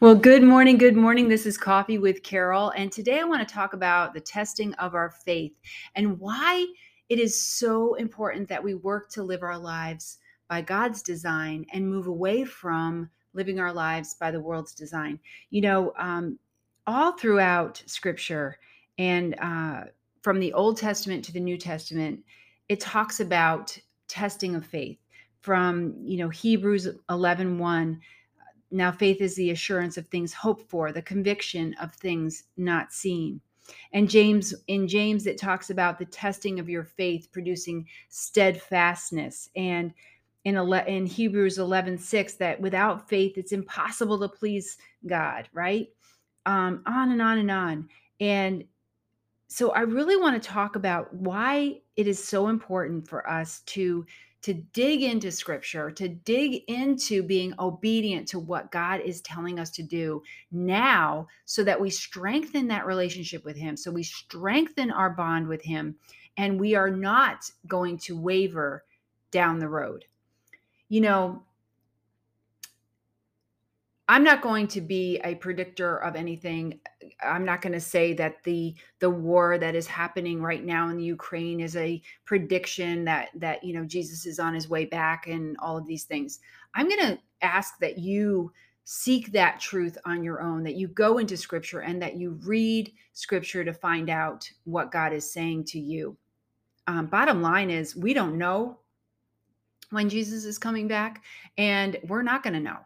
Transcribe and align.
Well, 0.00 0.14
good 0.14 0.42
morning. 0.42 0.78
Good 0.78 0.96
morning. 0.96 1.28
This 1.28 1.44
is 1.44 1.58
Coffee 1.58 1.98
with 1.98 2.22
Carol. 2.22 2.70
And 2.70 2.90
today 2.90 3.20
I 3.20 3.24
want 3.24 3.46
to 3.46 3.54
talk 3.54 3.74
about 3.74 4.14
the 4.14 4.20
testing 4.20 4.72
of 4.76 4.94
our 4.94 5.10
faith 5.10 5.52
and 5.94 6.18
why 6.18 6.66
it 7.10 7.18
is 7.18 7.38
so 7.38 7.92
important 7.96 8.48
that 8.48 8.64
we 8.64 8.76
work 8.76 9.10
to 9.10 9.22
live 9.22 9.42
our 9.42 9.58
lives 9.58 10.16
by 10.48 10.62
God's 10.62 11.02
design 11.02 11.66
and 11.74 11.86
move 11.86 12.06
away 12.06 12.46
from 12.46 13.10
living 13.34 13.60
our 13.60 13.74
lives 13.74 14.14
by 14.14 14.30
the 14.30 14.40
world's 14.40 14.74
design. 14.74 15.18
You 15.50 15.60
know, 15.60 15.92
um, 15.98 16.38
all 16.86 17.12
throughout 17.12 17.82
scripture 17.84 18.56
and 18.96 19.38
uh, 19.38 19.82
from 20.22 20.40
the 20.40 20.54
Old 20.54 20.78
Testament 20.78 21.26
to 21.26 21.32
the 21.34 21.40
New 21.40 21.58
Testament, 21.58 22.20
it 22.70 22.80
talks 22.80 23.20
about 23.20 23.78
testing 24.08 24.54
of 24.54 24.64
faith 24.64 24.96
from, 25.42 25.94
you 26.00 26.16
know, 26.16 26.30
Hebrews 26.30 26.88
11 27.10 27.58
1 27.58 28.00
now, 28.70 28.92
faith 28.92 29.20
is 29.20 29.34
the 29.34 29.50
assurance 29.50 29.96
of 29.96 30.06
things 30.06 30.32
hoped 30.32 30.70
for, 30.70 30.92
the 30.92 31.02
conviction 31.02 31.74
of 31.80 31.92
things 31.94 32.44
not 32.56 32.92
seen. 32.92 33.40
And 33.92 34.08
James, 34.08 34.54
in 34.68 34.86
James, 34.86 35.26
it 35.26 35.38
talks 35.38 35.70
about 35.70 35.98
the 35.98 36.04
testing 36.04 36.60
of 36.60 36.68
your 36.68 36.84
faith 36.84 37.28
producing 37.32 37.86
steadfastness. 38.08 39.48
And 39.56 39.92
in, 40.44 40.56
ele- 40.56 40.86
in 40.86 41.06
Hebrews 41.06 41.58
11 41.58 41.98
6, 41.98 42.34
that 42.34 42.60
without 42.60 43.08
faith, 43.08 43.36
it's 43.36 43.52
impossible 43.52 44.18
to 44.20 44.28
please 44.28 44.76
God, 45.06 45.48
right? 45.52 45.88
Um, 46.46 46.82
on 46.86 47.12
and 47.12 47.20
on 47.22 47.38
and 47.38 47.50
on. 47.50 47.88
And 48.20 48.64
so 49.48 49.72
I 49.72 49.80
really 49.80 50.16
want 50.16 50.40
to 50.40 50.48
talk 50.48 50.76
about 50.76 51.12
why 51.12 51.80
it 51.96 52.06
is 52.06 52.22
so 52.22 52.48
important 52.48 53.08
for 53.08 53.28
us 53.28 53.60
to 53.66 54.06
to 54.42 54.54
dig 54.54 55.02
into 55.02 55.30
scripture, 55.30 55.90
to 55.90 56.08
dig 56.08 56.62
into 56.68 57.22
being 57.22 57.54
obedient 57.58 58.26
to 58.28 58.38
what 58.38 58.70
God 58.70 59.00
is 59.00 59.20
telling 59.20 59.58
us 59.58 59.70
to 59.70 59.82
do 59.82 60.22
now 60.50 61.28
so 61.44 61.62
that 61.64 61.80
we 61.80 61.90
strengthen 61.90 62.68
that 62.68 62.86
relationship 62.86 63.44
with 63.44 63.56
Him, 63.56 63.76
so 63.76 63.90
we 63.90 64.02
strengthen 64.02 64.90
our 64.90 65.10
bond 65.10 65.46
with 65.46 65.62
Him, 65.62 65.94
and 66.36 66.58
we 66.58 66.74
are 66.74 66.90
not 66.90 67.50
going 67.66 67.98
to 67.98 68.18
waver 68.18 68.84
down 69.30 69.58
the 69.58 69.68
road. 69.68 70.06
You 70.88 71.02
know, 71.02 71.42
I'm 74.10 74.24
not 74.24 74.42
going 74.42 74.66
to 74.66 74.80
be 74.80 75.20
a 75.22 75.36
predictor 75.36 75.98
of 75.98 76.16
anything. 76.16 76.80
I'm 77.22 77.44
not 77.44 77.62
going 77.62 77.74
to 77.74 77.80
say 77.80 78.12
that 78.14 78.42
the 78.42 78.74
the 78.98 79.08
war 79.08 79.56
that 79.56 79.76
is 79.76 79.86
happening 79.86 80.42
right 80.42 80.64
now 80.64 80.88
in 80.88 80.96
the 80.96 81.04
Ukraine 81.04 81.60
is 81.60 81.76
a 81.76 82.02
prediction 82.24 83.04
that 83.04 83.28
that 83.36 83.62
you 83.62 83.72
know 83.72 83.84
Jesus 83.84 84.26
is 84.26 84.40
on 84.40 84.52
his 84.52 84.68
way 84.68 84.84
back 84.84 85.28
and 85.28 85.56
all 85.60 85.78
of 85.78 85.86
these 85.86 86.06
things. 86.06 86.40
I'm 86.74 86.88
going 86.88 87.06
to 87.06 87.20
ask 87.42 87.78
that 87.78 87.98
you 87.98 88.52
seek 88.82 89.30
that 89.30 89.60
truth 89.60 89.96
on 90.04 90.24
your 90.24 90.42
own, 90.42 90.64
that 90.64 90.74
you 90.74 90.88
go 90.88 91.18
into 91.18 91.36
scripture 91.36 91.82
and 91.82 92.02
that 92.02 92.16
you 92.16 92.30
read 92.44 92.92
scripture 93.12 93.64
to 93.64 93.72
find 93.72 94.10
out 94.10 94.50
what 94.64 94.90
God 94.90 95.12
is 95.12 95.32
saying 95.32 95.66
to 95.66 95.78
you. 95.78 96.16
Um, 96.88 97.06
bottom 97.06 97.42
line 97.42 97.70
is, 97.70 97.94
we 97.94 98.12
don't 98.12 98.36
know 98.36 98.80
when 99.90 100.08
Jesus 100.08 100.44
is 100.44 100.58
coming 100.58 100.88
back, 100.88 101.22
and 101.58 101.96
we're 102.08 102.22
not 102.22 102.42
going 102.42 102.54
to 102.54 102.60
know. 102.60 102.78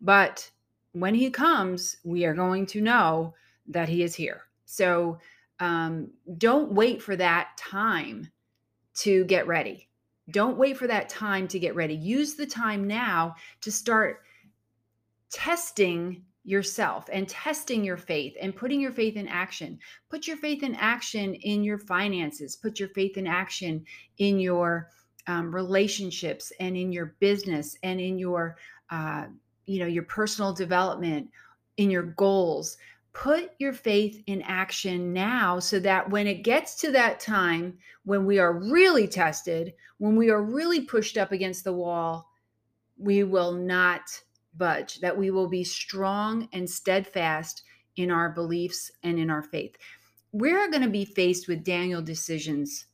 But 0.00 0.50
when 0.92 1.14
he 1.14 1.30
comes, 1.30 1.96
we 2.04 2.24
are 2.24 2.34
going 2.34 2.66
to 2.66 2.80
know 2.80 3.34
that 3.68 3.88
he 3.88 4.02
is 4.02 4.14
here. 4.14 4.42
So 4.64 5.18
um, 5.60 6.10
don't 6.38 6.72
wait 6.72 7.02
for 7.02 7.16
that 7.16 7.56
time 7.56 8.30
to 8.94 9.24
get 9.24 9.46
ready. 9.46 9.88
Don't 10.30 10.56
wait 10.56 10.76
for 10.76 10.86
that 10.86 11.08
time 11.08 11.48
to 11.48 11.58
get 11.58 11.74
ready. 11.74 11.94
Use 11.94 12.34
the 12.34 12.46
time 12.46 12.86
now 12.86 13.34
to 13.60 13.72
start 13.72 14.22
testing 15.30 16.22
yourself 16.44 17.08
and 17.12 17.28
testing 17.28 17.84
your 17.84 17.96
faith 17.96 18.36
and 18.40 18.54
putting 18.54 18.80
your 18.80 18.92
faith 18.92 19.16
in 19.16 19.28
action. 19.28 19.78
Put 20.10 20.26
your 20.26 20.36
faith 20.36 20.62
in 20.62 20.74
action 20.74 21.34
in 21.34 21.62
your 21.62 21.78
finances, 21.78 22.56
put 22.56 22.80
your 22.80 22.88
faith 22.90 23.16
in 23.16 23.26
action 23.26 23.84
in 24.18 24.38
your 24.38 24.88
um, 25.28 25.54
relationships 25.54 26.52
and 26.58 26.76
in 26.76 26.92
your 26.92 27.14
business 27.20 27.76
and 27.82 28.00
in 28.00 28.18
your 28.18 28.56
uh, 28.90 29.26
you 29.66 29.78
know 29.78 29.86
your 29.86 30.02
personal 30.02 30.52
development 30.52 31.28
in 31.76 31.90
your 31.90 32.02
goals 32.02 32.76
put 33.12 33.50
your 33.58 33.72
faith 33.72 34.22
in 34.26 34.40
action 34.42 35.12
now 35.12 35.58
so 35.58 35.78
that 35.78 36.08
when 36.08 36.26
it 36.26 36.42
gets 36.42 36.76
to 36.76 36.90
that 36.90 37.20
time 37.20 37.76
when 38.04 38.24
we 38.24 38.38
are 38.38 38.54
really 38.54 39.06
tested 39.06 39.74
when 39.98 40.16
we 40.16 40.30
are 40.30 40.42
really 40.42 40.80
pushed 40.80 41.16
up 41.16 41.32
against 41.32 41.64
the 41.64 41.72
wall 41.72 42.30
we 42.98 43.24
will 43.24 43.52
not 43.52 44.02
budge 44.56 45.00
that 45.00 45.16
we 45.16 45.30
will 45.30 45.48
be 45.48 45.64
strong 45.64 46.48
and 46.52 46.68
steadfast 46.68 47.62
in 47.96 48.10
our 48.10 48.30
beliefs 48.30 48.90
and 49.02 49.18
in 49.18 49.30
our 49.30 49.42
faith. 49.42 49.76
We're 50.32 50.70
going 50.70 50.82
to 50.82 50.88
be 50.88 51.04
faced 51.04 51.48
with 51.48 51.64
daniel 51.64 52.02
decisions 52.02 52.86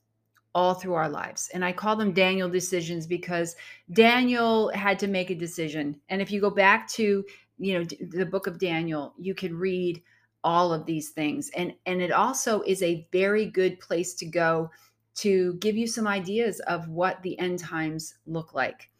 all 0.58 0.74
through 0.74 0.94
our 0.94 1.08
lives. 1.08 1.48
And 1.54 1.64
I 1.64 1.70
call 1.70 1.94
them 1.94 2.12
Daniel 2.12 2.48
decisions 2.48 3.06
because 3.06 3.54
Daniel 3.92 4.72
had 4.74 4.98
to 4.98 5.06
make 5.06 5.30
a 5.30 5.34
decision. 5.36 6.00
And 6.08 6.20
if 6.20 6.32
you 6.32 6.40
go 6.40 6.50
back 6.50 6.88
to, 6.94 7.24
you 7.58 7.74
know, 7.74 7.84
the 8.10 8.26
book 8.26 8.48
of 8.48 8.58
Daniel, 8.58 9.14
you 9.16 9.36
can 9.36 9.56
read 9.56 10.02
all 10.42 10.72
of 10.72 10.84
these 10.84 11.10
things. 11.10 11.48
And 11.56 11.74
and 11.86 12.02
it 12.02 12.10
also 12.10 12.62
is 12.62 12.82
a 12.82 13.06
very 13.12 13.46
good 13.46 13.78
place 13.78 14.14
to 14.14 14.26
go 14.26 14.68
to 15.14 15.54
give 15.54 15.76
you 15.76 15.86
some 15.86 16.08
ideas 16.08 16.58
of 16.60 16.88
what 16.88 17.22
the 17.22 17.38
end 17.38 17.60
times 17.60 18.14
look 18.26 18.52
like. 18.52 18.90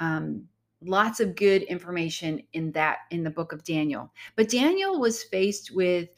Um, 0.00 0.48
lots 0.82 1.20
of 1.20 1.36
good 1.36 1.62
information 1.62 2.42
in 2.54 2.72
that 2.72 2.98
in 3.12 3.22
the 3.22 3.30
book 3.30 3.52
of 3.52 3.62
Daniel. 3.62 4.10
But 4.34 4.50
Daniel 4.50 4.98
was 4.98 5.22
faced 5.22 5.70
with 5.76 6.08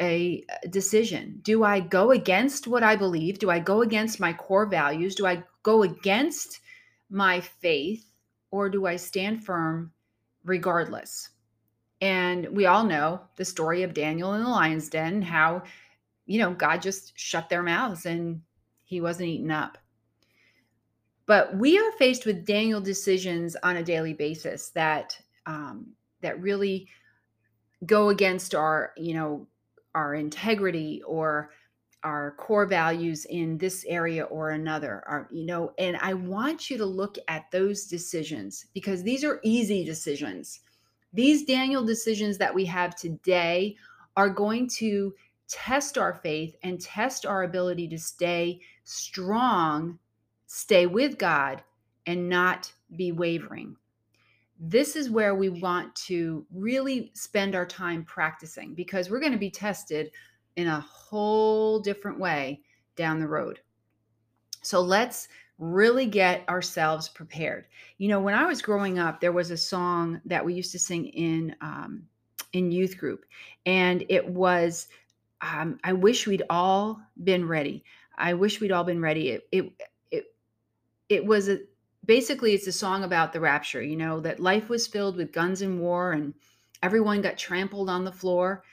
a 0.00 0.44
decision. 0.70 1.40
Do 1.42 1.64
I 1.64 1.80
go 1.80 2.10
against 2.12 2.66
what 2.66 2.82
I 2.82 2.96
believe? 2.96 3.38
Do 3.38 3.50
I 3.50 3.58
go 3.58 3.82
against 3.82 4.20
my 4.20 4.32
core 4.32 4.66
values? 4.66 5.14
Do 5.14 5.26
I 5.26 5.42
go 5.62 5.82
against 5.82 6.60
my 7.08 7.40
faith? 7.40 8.04
Or 8.50 8.68
do 8.68 8.86
I 8.86 8.96
stand 8.96 9.44
firm 9.44 9.92
regardless? 10.44 11.30
And 12.00 12.48
we 12.48 12.66
all 12.66 12.84
know 12.84 13.20
the 13.36 13.44
story 13.44 13.82
of 13.82 13.94
Daniel 13.94 14.34
in 14.34 14.42
the 14.42 14.48
lion's 14.48 14.88
den, 14.88 15.22
how, 15.22 15.62
you 16.26 16.38
know, 16.38 16.52
God 16.54 16.80
just 16.80 17.12
shut 17.16 17.48
their 17.48 17.62
mouths 17.62 18.06
and 18.06 18.40
he 18.84 19.00
wasn't 19.00 19.28
eaten 19.28 19.50
up. 19.50 19.78
But 21.26 21.56
we 21.56 21.78
are 21.78 21.92
faced 21.92 22.26
with 22.26 22.44
Daniel 22.44 22.80
decisions 22.80 23.54
on 23.62 23.76
a 23.76 23.84
daily 23.84 24.14
basis 24.14 24.70
that 24.70 25.16
um, 25.46 25.92
that 26.22 26.40
really 26.40 26.88
go 27.86 28.08
against 28.08 28.54
our, 28.54 28.92
you 28.96 29.14
know, 29.14 29.46
our 29.94 30.14
integrity 30.14 31.02
or 31.06 31.50
our 32.02 32.32
core 32.38 32.66
values 32.66 33.26
in 33.26 33.58
this 33.58 33.84
area 33.86 34.24
or 34.24 34.50
another 34.50 35.02
are 35.06 35.28
you 35.30 35.44
know 35.44 35.72
and 35.78 35.98
i 35.98 36.14
want 36.14 36.70
you 36.70 36.78
to 36.78 36.86
look 36.86 37.18
at 37.28 37.50
those 37.50 37.86
decisions 37.86 38.66
because 38.72 39.02
these 39.02 39.24
are 39.24 39.40
easy 39.42 39.84
decisions. 39.84 40.60
These 41.12 41.44
daniel 41.44 41.84
decisions 41.84 42.38
that 42.38 42.54
we 42.54 42.64
have 42.66 42.94
today 42.96 43.76
are 44.16 44.30
going 44.30 44.68
to 44.68 45.14
test 45.48 45.98
our 45.98 46.14
faith 46.14 46.54
and 46.62 46.80
test 46.80 47.26
our 47.26 47.42
ability 47.42 47.88
to 47.88 47.98
stay 47.98 48.60
strong 48.84 49.98
stay 50.46 50.86
with 50.86 51.18
god 51.18 51.62
and 52.06 52.28
not 52.28 52.72
be 52.96 53.12
wavering 53.12 53.76
this 54.62 54.94
is 54.94 55.08
where 55.08 55.34
we 55.34 55.48
want 55.48 55.94
to 55.94 56.44
really 56.52 57.10
spend 57.14 57.54
our 57.54 57.64
time 57.64 58.04
practicing 58.04 58.74
because 58.74 59.08
we're 59.08 59.20
going 59.20 59.32
to 59.32 59.38
be 59.38 59.50
tested 59.50 60.10
in 60.56 60.68
a 60.68 60.80
whole 60.80 61.80
different 61.80 62.20
way 62.20 62.60
down 62.94 63.18
the 63.18 63.26
road. 63.26 63.60
So 64.60 64.82
let's 64.82 65.28
really 65.58 66.04
get 66.04 66.46
ourselves 66.46 67.08
prepared. 67.08 67.66
You 67.96 68.08
know, 68.08 68.20
when 68.20 68.34
I 68.34 68.44
was 68.44 68.60
growing 68.60 68.98
up, 68.98 69.18
there 69.18 69.32
was 69.32 69.50
a 69.50 69.56
song 69.56 70.20
that 70.26 70.44
we 70.44 70.52
used 70.52 70.72
to 70.72 70.78
sing 70.78 71.06
in 71.06 71.56
um, 71.62 72.02
in 72.52 72.70
youth 72.70 72.98
group, 72.98 73.24
and 73.64 74.04
it 74.10 74.26
was 74.28 74.88
um, 75.40 75.78
"I 75.84 75.94
wish 75.94 76.26
we'd 76.26 76.42
all 76.50 77.00
been 77.24 77.48
ready." 77.48 77.84
I 78.18 78.34
wish 78.34 78.60
we'd 78.60 78.72
all 78.72 78.84
been 78.84 79.00
ready. 79.00 79.30
It 79.30 79.48
it 79.52 79.82
it, 80.10 80.24
it 81.08 81.24
was 81.24 81.48
a 81.48 81.60
basically 82.04 82.54
it's 82.54 82.66
a 82.66 82.72
song 82.72 83.04
about 83.04 83.32
the 83.32 83.40
rapture 83.40 83.82
you 83.82 83.96
know 83.96 84.20
that 84.20 84.40
life 84.40 84.68
was 84.68 84.86
filled 84.86 85.16
with 85.16 85.32
guns 85.32 85.62
and 85.62 85.80
war 85.80 86.12
and 86.12 86.34
everyone 86.82 87.20
got 87.20 87.38
trampled 87.38 87.90
on 87.90 88.04
the 88.04 88.12
floor. 88.12 88.64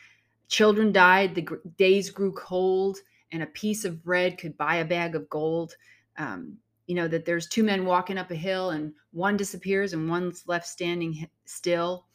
Children 0.47 0.91
died 0.91 1.35
the 1.35 1.41
gr- 1.41 1.55
days 1.77 2.09
grew 2.09 2.31
cold 2.33 2.97
and 3.31 3.43
a 3.43 3.47
piece 3.47 3.83
of 3.83 4.03
bread 4.03 4.37
could 4.37 4.57
buy 4.57 4.77
a 4.77 4.85
bag 4.85 5.15
of 5.15 5.29
gold. 5.29 5.75
Um, 6.17 6.57
you 6.87 6.95
know 6.95 7.07
that 7.09 7.25
there's 7.25 7.47
two 7.47 7.63
men 7.63 7.85
walking 7.85 8.17
up 8.17 8.31
a 8.31 8.35
hill 8.35 8.69
and 8.69 8.93
one 9.11 9.35
disappears 9.35 9.93
and 9.93 10.09
one's 10.09 10.43
left 10.47 10.67
standing 10.67 11.27
still. 11.45 12.05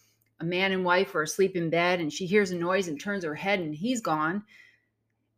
A 0.40 0.44
man 0.44 0.72
and 0.72 0.84
wife 0.84 1.14
are 1.14 1.22
asleep 1.22 1.56
in 1.56 1.68
bed 1.68 2.00
and 2.00 2.12
she 2.12 2.26
hears 2.26 2.50
a 2.50 2.56
noise 2.56 2.88
and 2.88 2.98
turns 2.98 3.24
her 3.24 3.34
head 3.34 3.60
and 3.60 3.74
he's 3.74 4.00
gone. 4.00 4.42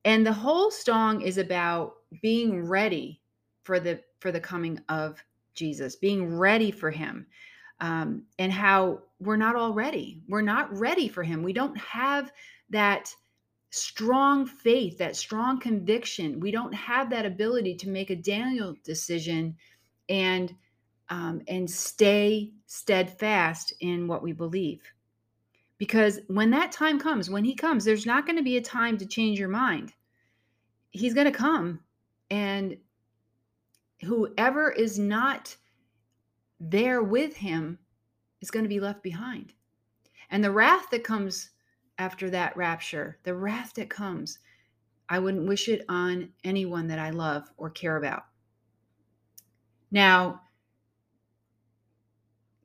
And 0.05 0.25
the 0.25 0.33
whole 0.33 0.71
song 0.71 1.21
is 1.21 1.39
about 1.39 1.95
being 2.23 2.65
ready 2.65 3.21
for 3.65 3.81
the 3.81 4.01
for 4.21 4.31
the 4.31 4.41
coming 4.41 4.81
of 4.89 5.23
Jesus, 5.55 5.97
being 5.97 6.37
ready 6.37 6.71
for 6.71 6.91
him. 6.91 7.27
um, 7.81 8.25
and 8.39 8.53
how 8.53 9.01
we're 9.21 9.37
not 9.37 9.57
all 9.57 9.73
ready. 9.75 10.23
We're 10.29 10.43
not 10.43 10.77
ready 10.79 11.09
for 11.09 11.23
him. 11.23 11.43
We 11.43 11.53
don't 11.53 11.77
have 11.79 12.33
that 12.71 13.15
strong 13.71 14.47
faith, 14.47 14.99
that 14.99 15.17
strong 15.17 15.61
conviction. 15.61 16.41
We 16.41 16.51
don't 16.51 16.75
have 16.75 17.11
that 17.11 17.27
ability 17.27 17.77
to 17.77 17.91
make 17.91 18.11
a 18.11 18.17
Daniel 18.17 18.77
decision 18.85 19.57
and 20.09 20.55
um, 21.11 21.43
and 21.49 21.71
stay 21.71 22.53
steadfast 22.67 23.75
in 23.81 24.09
what 24.09 24.23
we 24.23 24.33
believe. 24.33 24.83
Because 25.79 26.21
when 26.29 26.51
that 26.51 26.73
time 26.73 26.99
comes, 27.01 27.31
when 27.31 27.45
he 27.45 27.55
comes, 27.55 27.85
there's 27.85 28.07
not 28.07 28.27
going 28.27 28.37
to 28.39 28.43
be 28.45 28.57
a 28.57 28.63
time 28.63 28.99
to 28.99 29.07
change 29.07 29.39
your 29.39 29.49
mind. 29.49 29.93
He's 30.91 31.15
going 31.15 31.27
to 31.31 31.39
come, 31.39 31.81
and 32.31 32.77
whoever 34.03 34.71
is 34.71 34.99
not 34.99 35.57
there 36.61 37.03
with 37.03 37.37
him 37.37 37.79
is 38.41 38.51
going 38.51 38.65
to 38.65 38.69
be 38.69 38.81
left 38.81 39.03
behind. 39.03 39.53
And 40.31 40.43
the 40.43 40.51
wrath 40.51 40.91
that 40.91 41.05
comes 41.05 41.51
after 41.99 42.31
that 42.31 42.57
rapture, 42.57 43.19
the 43.25 43.35
wrath 43.35 43.75
that 43.75 43.91
comes, 43.91 44.39
I 45.09 45.19
wouldn't 45.19 45.47
wish 45.47 45.69
it 45.69 45.85
on 45.89 46.31
anyone 46.45 46.89
that 46.89 46.99
I 46.99 47.11
love 47.11 47.51
or 47.57 47.71
care 47.71 47.97
about. 47.97 48.25
Now, 49.91 50.41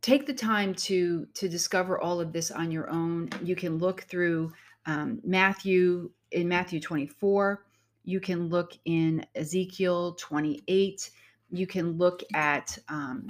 take 0.02 0.26
the 0.26 0.34
time 0.34 0.74
to 0.74 1.28
to 1.34 1.50
discover 1.50 2.00
all 2.00 2.20
of 2.20 2.32
this 2.32 2.50
on 2.52 2.72
your 2.72 2.90
own. 2.90 3.30
You 3.44 3.56
can 3.56 3.78
look 3.78 4.02
through 4.02 4.54
um, 4.86 5.20
Matthew 5.24 6.12
in 6.32 6.48
Matthew 6.48 6.80
24. 6.80 7.64
You 8.10 8.20
can 8.20 8.50
look 8.50 8.74
in 8.86 9.26
Ezekiel 9.36 10.14
28. 10.14 11.12
You 11.52 11.68
can 11.68 11.98
look 11.98 12.24
at 12.34 12.78
um, 12.90 13.30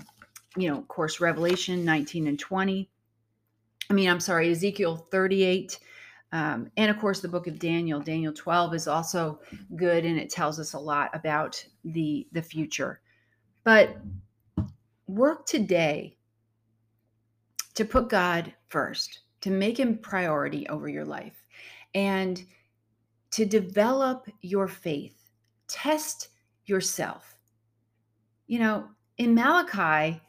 you 0.55 0.69
know, 0.69 0.77
of 0.77 0.87
course, 0.87 1.19
Revelation 1.19 1.85
19 1.85 2.27
and 2.27 2.39
20. 2.39 2.89
I 3.89 3.93
mean, 3.93 4.09
I'm 4.09 4.19
sorry, 4.19 4.51
Ezekiel 4.51 5.07
38. 5.11 5.79
Um, 6.31 6.71
and 6.77 6.91
of 6.91 6.99
course, 6.99 7.21
the 7.21 7.27
book 7.27 7.47
of 7.47 7.59
Daniel, 7.59 7.99
Daniel 7.99 8.33
12 8.33 8.75
is 8.75 8.87
also 8.87 9.39
good 9.75 10.05
and 10.05 10.19
it 10.19 10.29
tells 10.29 10.59
us 10.59 10.73
a 10.73 10.79
lot 10.79 11.09
about 11.13 11.63
the, 11.83 12.27
the 12.31 12.41
future. 12.41 13.01
But 13.63 13.97
work 15.07 15.45
today 15.45 16.17
to 17.73 17.85
put 17.85 18.09
God 18.09 18.53
first, 18.67 19.21
to 19.41 19.49
make 19.49 19.79
him 19.79 19.97
priority 19.97 20.67
over 20.67 20.87
your 20.87 21.05
life, 21.05 21.43
and 21.95 22.43
to 23.31 23.45
develop 23.45 24.27
your 24.41 24.67
faith. 24.67 25.29
Test 25.67 26.29
yourself. 26.65 27.37
You 28.47 28.59
know, 28.59 28.87
in 29.17 29.35
Malachi, 29.35 30.21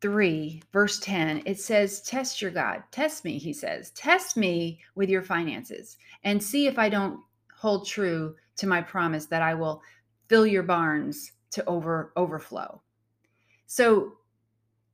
3, 0.00 0.62
verse 0.72 1.00
10, 1.00 1.42
it 1.46 1.58
says, 1.58 2.02
Test 2.02 2.42
your 2.42 2.50
God. 2.50 2.82
Test 2.90 3.24
me, 3.24 3.38
he 3.38 3.52
says. 3.52 3.90
Test 3.92 4.36
me 4.36 4.80
with 4.94 5.08
your 5.08 5.22
finances 5.22 5.96
and 6.24 6.42
see 6.42 6.66
if 6.66 6.78
I 6.78 6.88
don't 6.88 7.20
hold 7.56 7.86
true 7.86 8.34
to 8.56 8.66
my 8.66 8.82
promise 8.82 9.26
that 9.26 9.42
I 9.42 9.54
will 9.54 9.82
fill 10.28 10.46
your 10.46 10.62
barns 10.62 11.32
to 11.52 11.64
over 11.64 12.12
overflow. 12.16 12.82
So 13.66 14.12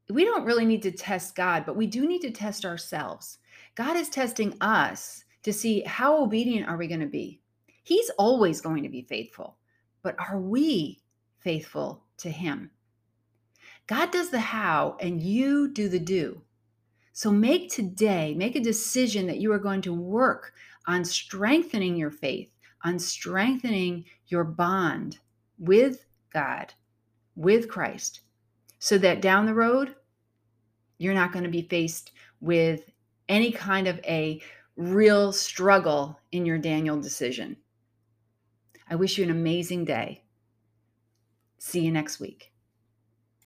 we 0.09 0.25
don't 0.25 0.45
really 0.45 0.65
need 0.65 0.83
to 0.83 0.93
test 0.93 1.35
God, 1.35 1.65
but 1.67 1.77
we 1.77 1.87
do 1.87 2.07
need 2.07 2.21
to 2.23 2.31
test 2.31 2.65
ourselves. 2.65 3.39
God 3.75 3.97
is 3.97 4.09
testing 4.09 4.57
us 4.61 5.25
to 5.43 5.53
see 5.53 5.83
how 5.83 6.23
obedient 6.23 6.69
are 6.69 6.77
we 6.77 6.87
going 6.87 7.01
to 7.01 7.07
be. 7.07 7.41
He's 7.83 8.11
always 8.19 8.61
going 8.61 8.83
to 8.83 8.89
be 8.89 9.03
faithful, 9.03 9.57
but 10.03 10.17
are 10.19 10.39
we 10.39 11.01
faithful 11.39 12.05
to 12.19 12.31
him? 12.31 12.71
God 13.87 14.13
does 14.13 14.31
the 14.31 14.41
how 14.41 14.97
and 15.01 15.21
you 15.21 15.69
do 15.69 15.89
the 15.89 15.99
do. 15.99 16.43
So 17.13 17.31
make 17.31 17.71
today, 17.71 18.35
make 18.35 18.55
a 18.57 18.61
decision 18.61 19.27
that 19.27 19.41
you 19.41 19.53
are 19.53 19.59
going 19.59 19.83
to 19.83 19.93
work 19.93 20.55
on 20.87 21.05
strengthening 21.05 21.97
your 21.97 22.11
faith, 22.11 22.51
on 22.85 22.99
strengthening 22.99 24.05
your 24.29 24.45
bond 24.45 25.19
with 25.59 26.05
God, 26.33 26.73
with 27.35 27.69
Christ, 27.69 28.21
so 28.79 28.97
that 28.99 29.21
down 29.21 29.47
the 29.47 29.55
road, 29.55 29.97
you're 30.99 31.15
not 31.15 31.33
going 31.33 31.45
to 31.45 31.51
be 31.51 31.63
faced 31.63 32.13
with 32.41 32.91
any 33.29 33.51
kind 33.53 33.87
of 33.87 33.99
a 34.05 34.41
real 34.81 35.31
struggle 35.31 36.19
in 36.33 36.47
your 36.47 36.57
Daniel 36.57 36.99
decision. 36.99 37.59
I 38.89 38.95
wish 38.95 39.19
you 39.19 39.25
an 39.25 39.31
amazing 39.31 39.85
day. 39.85 40.25
See 41.59 41.81
you 41.81 41.93
next 41.93 42.19
week. 42.19 42.50